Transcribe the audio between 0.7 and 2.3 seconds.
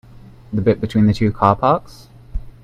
between the two car parks?